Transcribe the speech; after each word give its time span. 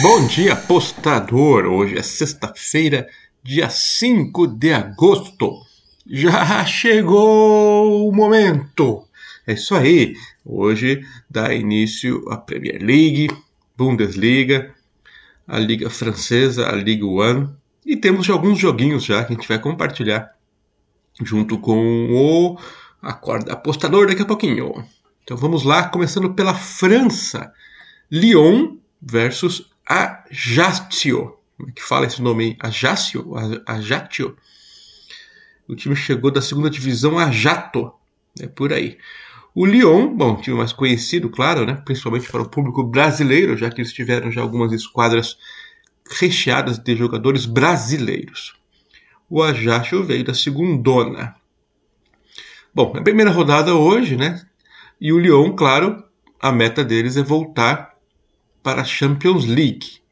Bom 0.00 0.28
dia, 0.28 0.52
apostador! 0.52 1.66
Hoje 1.66 1.98
é 1.98 2.02
sexta-feira, 2.02 3.08
dia 3.42 3.68
5 3.68 4.46
de 4.46 4.72
agosto. 4.72 5.60
Já 6.06 6.64
chegou 6.64 8.08
o 8.08 8.12
momento! 8.14 9.04
É 9.44 9.54
isso 9.54 9.74
aí! 9.74 10.14
Hoje 10.44 11.04
dá 11.28 11.52
início 11.52 12.24
a 12.30 12.36
Premier 12.36 12.80
League, 12.80 13.28
Bundesliga, 13.76 14.72
a 15.48 15.58
Liga 15.58 15.90
Francesa, 15.90 16.68
a 16.68 16.76
Liga 16.76 17.04
One. 17.04 17.48
E 17.84 17.96
temos 17.96 18.30
alguns 18.30 18.56
joguinhos 18.56 19.04
já 19.04 19.24
que 19.24 19.32
a 19.32 19.34
gente 19.34 19.48
vai 19.48 19.58
compartilhar 19.58 20.30
junto 21.24 21.58
com 21.58 22.06
o 22.12 22.56
Acorda 23.02 23.52
Apostador 23.52 24.06
daqui 24.06 24.22
a 24.22 24.26
pouquinho. 24.26 24.72
Então 25.24 25.36
vamos 25.36 25.64
lá, 25.64 25.88
começando 25.88 26.34
pela 26.34 26.54
França. 26.54 27.52
Lyon 28.08 28.76
versus 29.02 29.68
Ajaccio. 29.88 31.38
Como 31.56 31.70
é 31.70 31.72
que 31.72 31.82
fala 31.82 32.06
esse 32.06 32.20
nome 32.20 32.44
aí? 32.44 32.56
Ajaccio? 32.60 33.32
Ajaccio? 33.66 34.36
O 35.66 35.74
time 35.74 35.96
chegou 35.96 36.30
da 36.30 36.42
segunda 36.42 36.68
divisão 36.68 37.18
a 37.18 37.30
Jato. 37.30 37.92
É 38.38 38.46
por 38.46 38.72
aí. 38.72 38.98
O 39.54 39.66
Lyon, 39.66 40.14
bom, 40.14 40.36
time 40.36 40.56
mais 40.56 40.72
conhecido, 40.72 41.30
claro, 41.30 41.66
né? 41.66 41.82
principalmente 41.84 42.30
para 42.30 42.42
o 42.42 42.48
público 42.48 42.84
brasileiro, 42.84 43.56
já 43.56 43.70
que 43.70 43.80
eles 43.80 43.92
tiveram 43.92 44.30
já 44.30 44.40
algumas 44.40 44.72
esquadras 44.72 45.36
recheadas 46.08 46.78
de 46.78 46.94
jogadores 46.94 47.44
brasileiros. 47.44 48.54
O 49.28 49.42
Ajaccio 49.42 50.04
veio 50.04 50.24
da 50.24 50.32
segundona. 50.32 51.34
Bom, 52.74 52.92
a 52.96 53.02
primeira 53.02 53.30
rodada 53.30 53.74
hoje, 53.74 54.16
né? 54.16 54.46
E 55.00 55.12
o 55.12 55.18
Lyon, 55.18 55.52
claro, 55.54 56.04
a 56.40 56.52
meta 56.52 56.84
deles 56.84 57.16
é 57.16 57.22
voltar 57.22 57.97
para 58.68 58.82
a 58.82 58.84
Champions 58.84 59.46
League. 59.46 60.02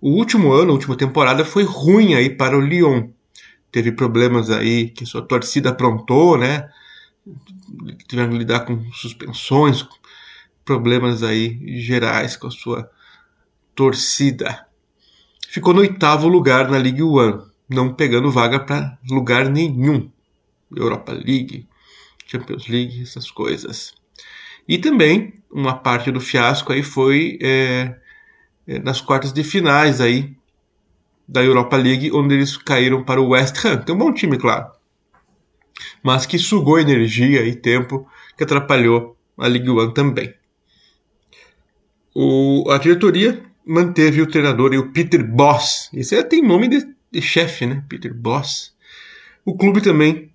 O 0.00 0.08
último 0.12 0.52
ano, 0.52 0.70
a 0.70 0.72
última 0.72 0.96
temporada 0.96 1.44
foi 1.44 1.64
ruim 1.64 2.14
aí 2.14 2.30
para 2.30 2.56
o 2.56 2.60
Lyon. 2.62 3.10
Teve 3.70 3.92
problemas 3.92 4.48
aí 4.48 4.88
que 4.88 5.04
sua 5.04 5.20
torcida 5.20 5.68
aprontou, 5.68 6.38
né? 6.38 6.70
Tiveram 8.08 8.30
que 8.30 8.38
lidar 8.38 8.60
com 8.60 8.90
suspensões, 8.90 9.86
problemas 10.64 11.22
aí 11.22 11.78
gerais 11.78 12.36
com 12.36 12.46
a 12.46 12.50
sua 12.50 12.90
torcida. 13.74 14.66
Ficou 15.46 15.74
no 15.74 15.80
oitavo 15.80 16.28
lugar 16.28 16.70
na 16.70 16.78
Ligue 16.78 17.02
1, 17.02 17.38
não 17.68 17.92
pegando 17.92 18.30
vaga 18.30 18.60
para 18.60 18.98
lugar 19.10 19.50
nenhum. 19.50 20.10
Europa 20.74 21.12
League, 21.12 21.68
Champions 22.26 22.66
League, 22.66 23.02
essas 23.02 23.30
coisas. 23.30 23.92
E 24.66 24.78
também 24.78 25.41
uma 25.52 25.76
parte 25.76 26.10
do 26.10 26.20
fiasco 26.20 26.72
aí 26.72 26.82
foi 26.82 27.38
é, 27.42 27.94
é, 28.66 28.78
nas 28.78 29.00
quartas 29.00 29.32
de 29.32 29.44
finais 29.44 30.00
aí 30.00 30.34
da 31.28 31.42
Europa 31.42 31.76
League, 31.76 32.10
onde 32.12 32.34
eles 32.34 32.56
caíram 32.56 33.04
para 33.04 33.20
o 33.20 33.28
West 33.28 33.64
Ham, 33.64 33.78
que 33.78 33.90
é 33.90 33.94
um 33.94 33.98
bom 33.98 34.12
time, 34.12 34.38
claro, 34.38 34.70
mas 36.02 36.26
que 36.26 36.38
sugou 36.38 36.78
energia 36.78 37.44
e 37.44 37.54
tempo 37.54 38.08
que 38.36 38.44
atrapalhou 38.44 39.16
a 39.38 39.48
Ligue 39.48 39.70
1 39.70 39.92
também. 39.92 40.34
O, 42.14 42.70
a 42.70 42.78
diretoria 42.78 43.42
manteve 43.64 44.20
o 44.20 44.26
treinador 44.26 44.74
e 44.74 44.78
o 44.78 44.92
Peter 44.92 45.24
Boss. 45.24 45.88
Esse 45.94 46.22
tem 46.24 46.42
nome 46.42 46.68
de, 46.68 46.86
de 47.10 47.22
chefe, 47.22 47.66
né? 47.66 47.84
Peter 47.88 48.12
Boss. 48.12 48.74
O 49.44 49.56
clube 49.56 49.80
também 49.80 50.31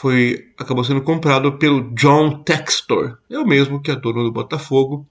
foi 0.00 0.50
acabou 0.58 0.82
sendo 0.82 1.02
comprado 1.02 1.58
pelo 1.58 1.94
John 1.94 2.42
Textor, 2.42 3.18
é 3.30 3.38
o 3.38 3.46
mesmo 3.46 3.80
que 3.80 3.90
é 3.90 3.96
dono 3.96 4.24
do 4.24 4.32
Botafogo 4.32 5.06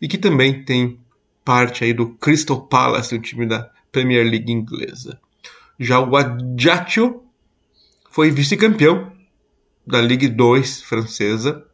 e 0.00 0.06
que 0.06 0.18
também 0.18 0.64
tem 0.64 1.00
parte 1.44 1.82
aí 1.82 1.92
do 1.92 2.10
Crystal 2.14 2.60
Palace, 2.60 3.14
o 3.14 3.20
time 3.20 3.46
da 3.46 3.70
Premier 3.90 4.24
League 4.24 4.52
inglesa. 4.52 5.18
Já 5.78 5.98
o 5.98 6.14
Ajaccio 6.16 7.22
foi 8.10 8.30
vice-campeão 8.30 9.10
da 9.86 10.00
Ligue 10.00 10.28
2 10.28 10.82
francesa 10.82 11.64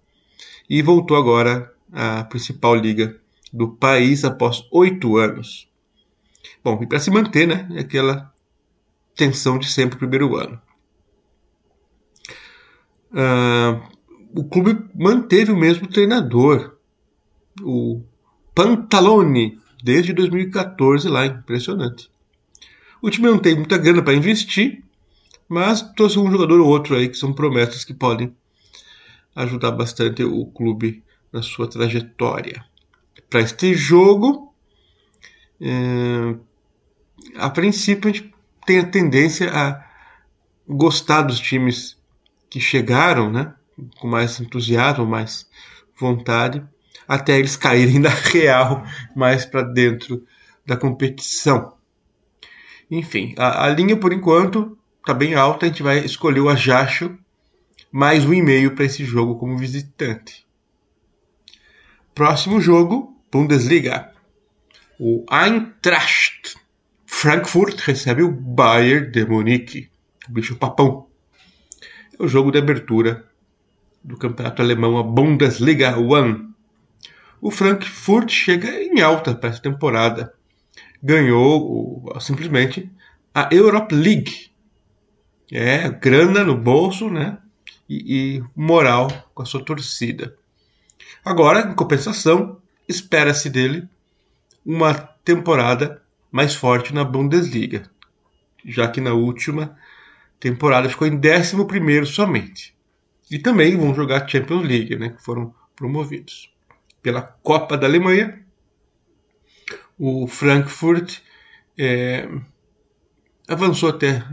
e 0.70 0.80
voltou 0.80 1.16
agora 1.16 1.72
à 1.92 2.24
principal 2.24 2.74
liga 2.74 3.18
do 3.52 3.68
país 3.68 4.24
após 4.24 4.64
oito 4.70 5.16
anos. 5.16 5.68
Bom, 6.62 6.80
e 6.82 6.86
para 6.86 7.00
se 7.00 7.10
manter, 7.10 7.46
né, 7.46 7.68
é 7.74 7.80
aquela 7.80 8.32
tensão 9.16 9.58
de 9.58 9.68
sempre 9.68 9.98
primeiro 9.98 10.36
ano. 10.36 10.60
Uh, 13.14 13.80
o 14.34 14.44
clube 14.44 14.76
manteve 14.92 15.52
o 15.52 15.56
mesmo 15.56 15.86
treinador, 15.86 16.76
o 17.62 18.02
Pantalone, 18.52 19.60
desde 19.82 20.12
2014 20.12 21.08
lá, 21.08 21.24
impressionante. 21.24 22.10
O 23.00 23.08
time 23.08 23.28
não 23.28 23.38
tem 23.38 23.54
muita 23.54 23.78
grana 23.78 24.02
para 24.02 24.14
investir, 24.14 24.82
mas 25.48 25.82
trouxe 25.82 26.18
um 26.18 26.30
jogador 26.30 26.60
ou 26.60 26.66
outro 26.66 26.96
aí 26.96 27.08
que 27.08 27.16
são 27.16 27.32
promessas 27.32 27.84
que 27.84 27.94
podem 27.94 28.34
ajudar 29.36 29.70
bastante 29.70 30.24
o 30.24 30.46
clube 30.46 31.04
na 31.32 31.42
sua 31.42 31.68
trajetória. 31.68 32.64
Para 33.30 33.40
este 33.40 33.74
jogo, 33.74 34.52
é, 35.60 36.36
a 37.36 37.50
princípio 37.50 38.10
a 38.10 38.12
gente 38.12 38.34
tem 38.66 38.80
a 38.80 38.86
tendência 38.86 39.50
a 39.52 39.84
gostar 40.66 41.22
dos 41.22 41.38
times 41.38 41.96
que 42.54 42.60
chegaram, 42.60 43.32
né, 43.32 43.52
com 43.98 44.06
mais 44.06 44.38
entusiasmo, 44.38 45.04
mais 45.04 45.44
vontade, 45.98 46.64
até 47.08 47.36
eles 47.36 47.56
caírem 47.56 47.98
da 48.00 48.10
real 48.10 48.84
mais 49.12 49.44
para 49.44 49.62
dentro 49.62 50.24
da 50.64 50.76
competição. 50.76 51.74
Enfim, 52.88 53.34
a, 53.36 53.64
a, 53.64 53.68
linha 53.70 53.96
por 53.96 54.12
enquanto 54.12 54.78
está 55.00 55.12
bem 55.12 55.34
alta, 55.34 55.66
a 55.66 55.68
gente 55.68 55.82
vai 55.82 55.98
escolher 56.04 56.42
o 56.42 56.48
Ajaxo 56.48 57.18
mais 57.90 58.24
um 58.24 58.32
e-mail 58.32 58.72
para 58.76 58.84
esse 58.84 59.04
jogo 59.04 59.34
como 59.34 59.58
visitante. 59.58 60.46
Próximo 62.14 62.60
jogo, 62.60 63.20
Bundesliga. 63.32 64.12
O 65.00 65.26
Eintracht 65.28 66.54
Frankfurt 67.04 67.80
recebe 67.80 68.22
o 68.22 68.30
Bayern 68.30 69.10
de 69.10 69.24
Munique, 69.24 69.90
o 70.28 70.32
bicho 70.32 70.54
papão 70.54 71.08
é 72.18 72.22
o 72.22 72.28
jogo 72.28 72.50
de 72.50 72.58
abertura 72.58 73.24
do 74.02 74.16
campeonato 74.16 74.60
alemão, 74.60 74.98
a 74.98 75.02
Bundesliga 75.02 75.98
One. 75.98 76.48
O 77.40 77.50
Frankfurt 77.50 78.30
chega 78.30 78.70
em 78.70 79.00
alta 79.00 79.34
para 79.34 79.50
essa 79.50 79.60
temporada. 79.60 80.32
Ganhou 81.02 82.12
simplesmente 82.20 82.90
a 83.34 83.48
Europa 83.50 83.94
League. 83.94 84.50
É, 85.52 85.88
grana 85.88 86.44
no 86.44 86.56
bolso, 86.56 87.10
né? 87.10 87.38
E, 87.88 88.36
e 88.36 88.44
moral 88.56 89.08
com 89.34 89.42
a 89.42 89.46
sua 89.46 89.62
torcida. 89.62 90.36
Agora, 91.24 91.60
em 91.60 91.74
compensação, 91.74 92.58
espera-se 92.88 93.50
dele 93.50 93.88
uma 94.64 94.94
temporada 94.94 96.02
mais 96.30 96.54
forte 96.54 96.94
na 96.94 97.04
Bundesliga, 97.04 97.90
já 98.64 98.88
que 98.88 99.00
na 99.00 99.12
última 99.12 99.76
temporada 100.38 100.88
ficou 100.88 101.06
em 101.06 101.16
11 101.16 102.06
somente. 102.06 102.74
E 103.30 103.38
também 103.38 103.76
vão 103.76 103.94
jogar 103.94 104.28
Champions 104.28 104.66
League, 104.66 104.96
né, 104.96 105.10
que 105.10 105.22
foram 105.22 105.54
promovidos. 105.74 106.52
Pela 107.02 107.22
Copa 107.22 107.76
da 107.76 107.86
Alemanha, 107.86 108.44
o 109.98 110.26
Frankfurt 110.26 111.20
é, 111.78 112.28
avançou 113.48 113.90
até 113.90 114.24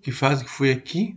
que 0.00 0.12
fase 0.12 0.44
que 0.44 0.50
foi 0.50 0.70
aqui. 0.70 1.16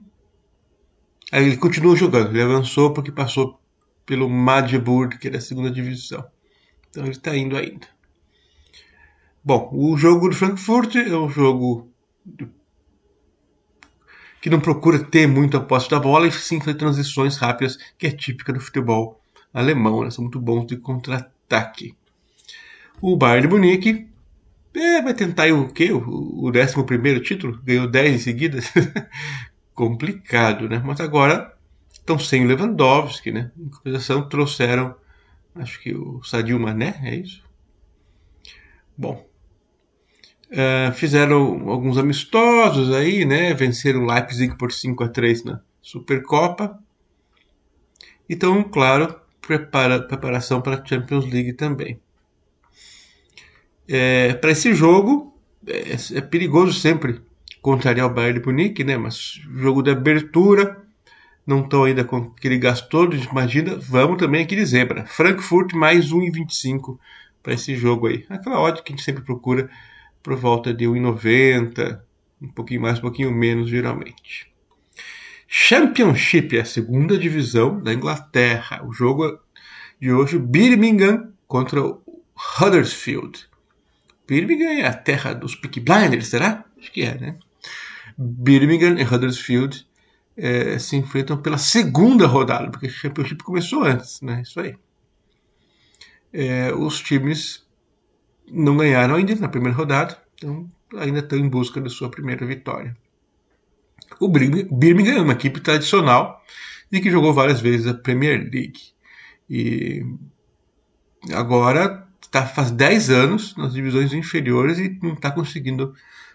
Aí 1.32 1.46
ele 1.46 1.58
continuou 1.58 1.96
jogando, 1.96 2.32
ele 2.32 2.42
avançou 2.42 2.94
porque 2.94 3.12
passou 3.12 3.60
pelo 4.06 4.30
Magdeburg, 4.30 5.18
que 5.20 5.28
é 5.28 5.32
da 5.32 5.42
segunda 5.42 5.70
divisão. 5.70 6.26
Então 6.90 7.04
ele 7.04 7.12
está 7.12 7.36
indo 7.36 7.56
ainda. 7.56 7.88
Bom, 9.44 9.70
o 9.72 9.98
jogo 9.98 10.30
do 10.30 10.36
Frankfurt 10.36 10.96
é 10.96 11.18
um 11.18 11.30
jogo 11.30 11.90
que 14.42 14.50
não 14.50 14.60
procura 14.60 15.00
ter 15.04 15.28
muito 15.28 15.58
a 15.58 15.62
posse 15.62 15.90
da 15.90 16.00
bola 16.00 16.28
e 16.28 16.32
sim 16.32 16.60
fazer 16.60 16.76
transições 16.76 17.38
rápidas, 17.38 17.78
que 17.98 18.08
é 18.08 18.12
típica 18.12 18.54
do 18.54 18.60
futebol 18.60 19.22
alemão. 19.54 20.04
Né? 20.04 20.12
São 20.12 20.24
muito 20.24 20.40
bons 20.40 20.66
de 20.66 20.78
contra-ataque. 20.78 21.96
O 23.02 23.16
Bayern 23.16 23.48
de 23.48 23.54
Munique 23.54 24.08
é, 24.74 25.02
vai 25.02 25.14
tentar 25.14 25.52
o 25.54 25.72
quê? 25.72 25.92
O, 25.92 26.00
o 26.00 26.50
11 26.50 27.22
título? 27.22 27.60
Ganhou 27.64 27.88
10 27.88 28.16
em 28.16 28.18
seguida? 28.20 28.60
Complicado, 29.74 30.68
né? 30.68 30.82
Mas 30.84 31.00
agora 31.00 31.56
estão 31.92 32.20
sem 32.20 32.44
o 32.44 32.48
Lewandowski, 32.48 33.32
né? 33.32 33.52
Em 33.58 33.70
compensação, 33.70 34.28
trouxeram, 34.28 34.96
acho 35.56 35.80
que 35.80 35.94
o 35.96 36.22
Sadio 36.24 36.60
Mané, 36.60 37.00
é 37.04 37.16
isso? 37.16 37.44
Bom, 38.98 39.29
Uh, 40.52 40.92
fizeram 40.94 41.70
alguns 41.70 41.98
amistosos 41.98 42.92
aí, 42.92 43.24
né? 43.24 43.54
Venceram 43.54 44.02
o 44.02 44.06
Leipzig 44.06 44.58
por 44.58 44.72
5 44.72 45.04
a 45.04 45.08
3 45.08 45.44
na 45.44 45.62
Supercopa. 45.82 46.80
Então, 48.28 48.64
claro, 48.64 49.16
prepara, 49.42 50.02
preparação 50.02 50.62
para 50.62 50.76
a 50.76 50.86
Champions 50.86 51.26
League 51.26 51.54
também. 51.54 52.00
É, 53.88 54.34
para 54.34 54.52
esse 54.52 54.74
jogo, 54.76 55.36
é, 55.66 55.96
é, 56.18 56.22
perigoso 56.22 56.74
sempre 56.74 57.22
contrariar 57.62 58.06
o 58.06 58.14
Bayern 58.14 58.40
de 58.40 58.46
Munique, 58.46 58.84
né? 58.84 58.98
Mas 58.98 59.42
jogo 59.56 59.82
de 59.82 59.90
abertura, 59.90 60.78
não 61.46 61.62
estão 61.62 61.84
ainda 61.84 62.04
com 62.04 62.18
aquele 62.18 62.60
gasto 62.60 62.88
todo, 62.90 63.16
imagina, 63.16 63.76
vamos 63.78 64.18
também 64.18 64.44
aqui 64.44 64.56
de 64.56 64.66
zebra. 64.66 65.06
Frankfurt 65.08 65.74
mais 65.74 66.12
1,25 66.12 67.00
para 67.42 67.54
esse 67.54 67.76
jogo 67.76 68.08
aí. 68.08 68.26
Aquela 68.30 68.60
odd 68.60 68.84
que 68.84 68.94
a 68.94 68.96
gente 68.96 69.04
sempre 69.04 69.24
procura 69.24 69.70
por 70.22 70.36
volta 70.36 70.74
de 70.74 70.86
1,90, 70.86 72.02
um 72.42 72.50
pouquinho 72.50 72.82
mais, 72.82 73.00
um 73.00 73.02
pouquinho 73.02 73.32
menos, 73.32 73.70
geralmente. 73.70 74.52
Championship, 75.48 76.58
a 76.60 76.66
segunda 76.66 77.18
divisão 77.18 77.82
da 77.82 77.94
Inglaterra. 77.94 78.86
O 78.86 78.94
jogo 78.94 79.40
de 80.00 80.12
hoje, 80.12 80.38
Birmingham 80.38 81.34
contra 81.48 81.82
o 81.84 82.02
Huddersfield. 82.60 83.50
Birmingham 84.28 84.80
é 84.80 84.86
a 84.86 84.94
terra 84.94 85.34
dos 85.34 85.56
Peaky 85.56 85.80
Blinders, 85.80 86.28
será? 86.28 86.64
Acho 86.78 86.92
que 86.92 87.02
é, 87.02 87.18
né? 87.18 87.40
Birmingham 88.16 89.00
e 89.00 89.04
Huddersfield 89.04 89.88
é, 90.38 90.78
se 90.78 90.96
enfrentam 90.96 91.42
pela 91.42 91.58
segunda 91.58 92.28
rodada, 92.28 92.70
porque 92.70 92.88
o 92.88 92.92
Championship 92.92 93.44
começou 93.44 93.84
antes, 93.84 94.22
né? 94.22 94.42
Isso 94.42 94.60
aí. 94.60 94.76
É, 96.32 96.74
os 96.74 97.02
times 97.02 97.66
não 98.52 98.78
ganharam 98.78 99.16
ainda 99.16 99.36
na 99.36 99.48
primeira 99.48 99.78
rodada, 99.78 100.18
então 100.36 100.70
ainda 100.98 101.20
estão 101.20 101.38
em 101.38 101.48
busca 101.48 101.80
da 101.80 101.90
sua 101.90 102.10
primeira 102.10 102.46
vitória. 102.46 102.96
O 104.20 104.28
Birmingham 104.28 105.18
é 105.18 105.22
uma 105.22 105.34
equipe 105.34 105.60
tradicional 105.60 106.44
e 106.92 107.00
que 107.00 107.12
jogou 107.12 107.34
várias 107.34 107.62
vezes 107.62 107.88
a 107.88 107.94
Premier 107.94 108.40
League. 108.40 108.94
E 109.50 110.06
agora 111.32 112.08
tá, 112.32 112.46
faz 112.46 112.72
10 112.72 113.10
anos 113.10 113.56
nas 113.56 113.74
divisões 113.74 114.14
inferiores 114.14 114.80
e 114.80 114.98
não 115.02 115.14
está 115.14 115.32
conseguindo 115.32 115.94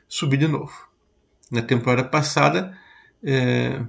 subir 0.08 0.37
de 0.37 0.49
novo. 0.49 0.72
Na 1.50 1.62
temporada 1.62 2.08
passada 2.08 2.76
é, 3.22 3.81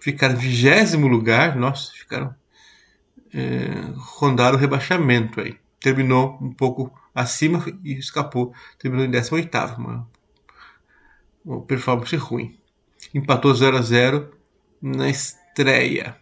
ficaram 0.00 0.34
em 0.34 0.38
vigésimo 0.38 1.06
lugar, 1.06 1.56
nossa, 1.56 1.92
ficaram 1.92 2.34
é, 3.32 3.68
rondaram 3.96 4.56
o 4.56 4.60
rebaixamento 4.60 5.40
aí. 5.40 5.56
Terminou 5.82 6.38
um 6.40 6.52
pouco 6.52 6.92
acima 7.14 7.64
e 7.84 7.94
escapou. 7.94 8.54
Terminou 8.78 9.04
em 9.04 9.10
18 9.10 9.50
uma, 9.78 10.08
uma 11.44 11.60
performance 11.62 12.14
ruim. 12.16 12.56
Empatou 13.12 13.52
0 13.54 13.76
a 13.76 13.82
0 13.82 14.32
na 14.80 15.08
estreia. 15.08 16.16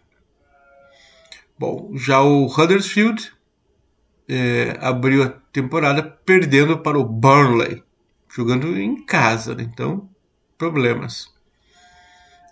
Bom, 1.57 1.91
já 1.95 2.21
o 2.21 2.47
Huddersfield 2.47 3.31
é, 4.27 4.77
abriu 4.79 5.23
a 5.23 5.29
temporada 5.29 6.01
perdendo 6.01 6.79
para 6.79 6.97
o 6.97 7.03
Burnley, 7.03 7.83
jogando 8.33 8.79
em 8.79 9.05
casa, 9.05 9.53
né? 9.53 9.63
então 9.63 10.09
problemas. 10.57 11.31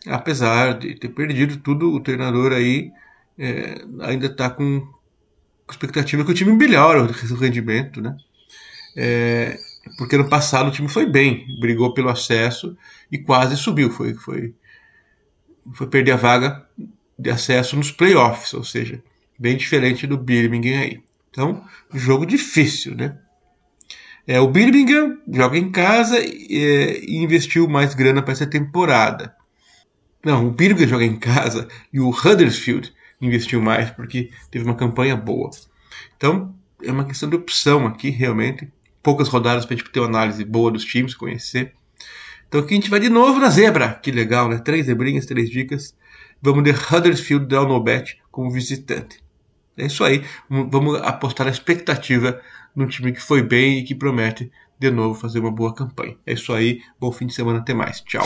Apesar 0.08 0.78
de 0.78 0.96
ter 0.96 1.10
perdido 1.10 1.58
tudo, 1.58 1.92
o 1.92 2.00
treinador 2.00 2.52
aí 2.54 2.92
é, 3.38 3.84
ainda 4.02 4.28
está 4.28 4.50
com 4.50 4.88
expectativa 5.72 6.24
que 6.24 6.32
o 6.32 6.34
time 6.34 6.52
melhore 6.54 7.00
o 7.00 7.36
rendimento, 7.36 8.02
né? 8.02 8.16
É, 8.96 9.58
porque 9.98 10.18
no 10.18 10.28
passado 10.28 10.68
o 10.68 10.72
time 10.72 10.88
foi 10.88 11.06
bem, 11.06 11.46
brigou 11.60 11.94
pelo 11.94 12.10
acesso 12.10 12.78
e 13.12 13.18
quase 13.18 13.56
subiu, 13.56 13.90
foi, 13.90 14.14
foi, 14.14 14.54
foi 15.74 15.88
perder 15.88 16.12
a 16.12 16.18
vaga 16.18 16.66
de 17.18 17.30
acesso 17.30 17.76
nos 17.76 17.92
playoffs, 17.92 18.54
ou 18.54 18.64
seja, 18.64 19.02
bem 19.38 19.58
diferente 19.58 20.08
do 20.08 20.18
Birmingham 20.18 20.80
aí. 20.80 21.02
Então, 21.30 21.64
jogo 21.94 22.26
difícil, 22.26 22.96
né? 22.96 23.18
É, 24.28 24.40
o 24.40 24.48
Birmingham 24.48 25.18
joga 25.32 25.58
em 25.58 25.72
casa 25.72 26.20
e, 26.20 27.04
e 27.08 27.18
investiu 27.18 27.68
mais 27.68 27.94
grana 27.96 28.22
para 28.22 28.34
essa 28.34 28.46
temporada. 28.46 29.36
Não, 30.24 30.48
o 30.48 30.52
Birmingham 30.52 30.88
joga 30.88 31.06
em 31.06 31.18
casa 31.18 31.68
e 31.92 32.00
o 32.00 32.10
Huddersfield 32.10 32.94
investiu 33.22 33.62
mais 33.62 33.90
porque 33.92 34.32
teve 34.50 34.66
uma 34.66 34.76
campanha 34.76 35.16
boa. 35.16 35.50
Então, 36.16 36.56
é 36.84 36.92
uma 36.92 37.06
questão 37.06 37.30
de 37.30 37.36
opção 37.36 37.86
aqui, 37.86 38.10
realmente. 38.10 38.72
Poucas 39.02 39.28
rodadas 39.28 39.66
para 39.66 39.76
a 39.76 39.78
gente 39.78 39.90
ter 39.90 40.00
uma 40.00 40.08
análise 40.08 40.44
boa 40.44 40.72
dos 40.72 40.84
times, 40.84 41.14
conhecer. 41.14 41.74
Então 42.48 42.62
aqui 42.62 42.74
a 42.74 42.76
gente 42.76 42.90
vai 42.90 43.00
de 43.00 43.10
novo 43.10 43.40
na 43.40 43.50
zebra. 43.50 43.94
Que 43.94 44.12
legal, 44.12 44.50
né? 44.50 44.58
Três 44.58 44.88
zebrinhas, 44.88 45.26
três 45.26 45.50
dicas. 45.50 45.96
Vamos 46.42 46.64
de 46.64 46.72
Huddersfield 46.72 47.46
Down 47.46 47.68
no 47.68 47.80
Bet 47.80 48.18
como 48.32 48.50
visitante. 48.50 49.24
É 49.78 49.86
isso 49.86 50.04
aí. 50.04 50.24
Vamos 50.50 51.00
apostar 51.02 51.46
na 51.46 51.52
expectativa 51.52 52.42
num 52.76 52.88
time 52.88 53.12
que 53.12 53.22
foi 53.22 53.44
bem 53.44 53.80
e 53.80 53.84
que 53.84 53.94
promete 53.94 54.52
de 54.80 54.90
novo 54.90 55.20
fazer 55.20 55.40
uma 55.40 55.52
boa 55.52 55.74
campanha. 55.74 56.18
É 56.26 56.34
isso 56.34 56.52
aí. 56.52 56.82
Bom 57.00 57.12
fim 57.12 57.28
de 57.28 57.34
semana. 57.34 57.60
Até 57.60 57.74
mais. 57.74 58.02
Tchau. 58.02 58.26